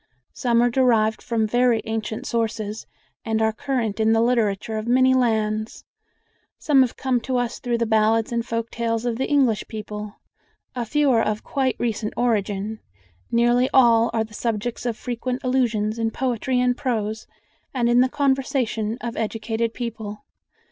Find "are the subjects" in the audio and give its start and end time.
14.11-14.87